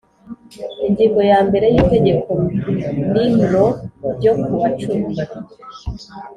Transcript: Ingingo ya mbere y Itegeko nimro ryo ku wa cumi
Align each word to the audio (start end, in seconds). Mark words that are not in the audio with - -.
Ingingo 0.87 1.21
ya 1.31 1.39
mbere 1.47 1.65
y 1.73 1.77
Itegeko 1.83 2.31
nimro 3.11 3.65
ryo 4.15 4.33
ku 4.43 4.51
wa 4.59 4.69
cumi 4.79 5.11